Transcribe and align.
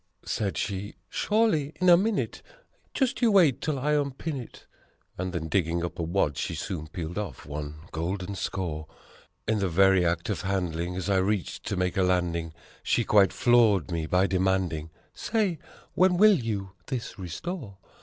8 0.23 0.29
Said 0.29 0.57
she, 0.57 0.95
"Surely! 1.09 1.73
In 1.79 1.87
a 1.87 1.95
minute 1.95 2.41
just 2.91 3.21
you 3.21 3.31
wait 3.31 3.61
till 3.61 3.77
I 3.77 3.91
unpin 3.95 4.35
it." 4.37 4.65
And 5.15 5.31
then 5.31 5.47
digging 5.47 5.85
up 5.85 5.99
a 5.99 6.01
wad 6.01 6.37
she 6.39 6.55
soon 6.55 6.87
peeled 6.87 7.19
off 7.19 7.45
one 7.45 7.75
golden 7.91 8.33
score. 8.33 8.87
In 9.47 9.59
the 9.59 9.69
very 9.69 10.03
act 10.03 10.27
of 10.31 10.41
handing, 10.41 10.95
as 10.95 11.07
I 11.07 11.17
reached 11.17 11.67
to 11.67 11.77
make 11.77 11.97
a 11.97 12.01
landing, 12.01 12.51
She 12.81 13.03
quite 13.03 13.31
floored 13.31 13.91
me 13.91 14.07
by 14.07 14.25
demanding, 14.25 14.89
"Say, 15.13 15.59
when 15.93 16.17
will 16.17 16.33
you 16.39 16.71
this 16.87 17.19
restore? 17.19 17.77